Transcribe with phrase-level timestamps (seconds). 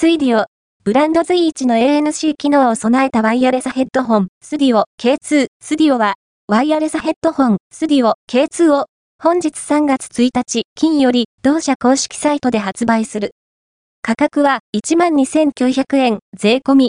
[0.00, 0.46] スイディオ、
[0.84, 6.14] ブランド随一の ANC 機能を備えたワイヤレスヘッドホン、スディオ K2、スディオは、
[6.46, 8.86] ワイヤレスヘッドホン、スディオ K2 を、
[9.20, 13.32] 本日3月1日、金より、同社公式サイトで発売する。
[14.00, 16.86] 価格は12,900円、税込み。